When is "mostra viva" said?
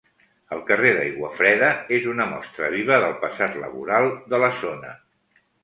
2.33-2.99